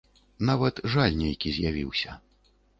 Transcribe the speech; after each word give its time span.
Нават 0.49 0.81
жаль 0.95 1.19
нейкі 1.21 1.55
з'явіўся. 1.61 2.19